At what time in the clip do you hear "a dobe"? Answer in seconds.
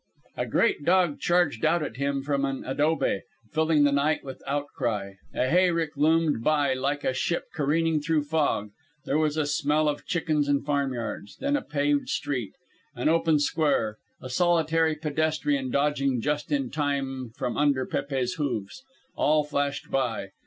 2.43-3.21